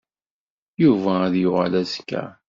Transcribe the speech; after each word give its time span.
Yuba 0.81 1.11
ad 1.25 1.31
d-yuɣal 1.33 1.73
azekka. 1.81 2.23